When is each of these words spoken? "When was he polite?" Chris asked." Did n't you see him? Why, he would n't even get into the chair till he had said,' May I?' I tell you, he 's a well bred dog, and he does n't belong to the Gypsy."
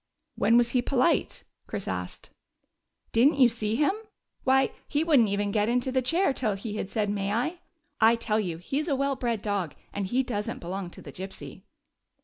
"When 0.41 0.57
was 0.57 0.71
he 0.71 0.81
polite?" 0.81 1.43
Chris 1.67 1.87
asked." 1.87 2.31
Did 3.11 3.27
n't 3.27 3.37
you 3.37 3.47
see 3.47 3.75
him? 3.75 3.91
Why, 4.43 4.71
he 4.87 5.03
would 5.03 5.19
n't 5.19 5.29
even 5.29 5.51
get 5.51 5.69
into 5.69 5.91
the 5.91 6.01
chair 6.01 6.33
till 6.33 6.55
he 6.55 6.75
had 6.77 6.89
said,' 6.89 7.07
May 7.11 7.31
I?' 7.31 7.59
I 8.11 8.15
tell 8.15 8.39
you, 8.39 8.57
he 8.57 8.81
's 8.81 8.87
a 8.87 8.95
well 8.95 9.15
bred 9.15 9.43
dog, 9.43 9.75
and 9.93 10.07
he 10.07 10.23
does 10.23 10.49
n't 10.49 10.59
belong 10.59 10.89
to 10.89 11.03
the 11.03 11.11
Gypsy." 11.11 11.61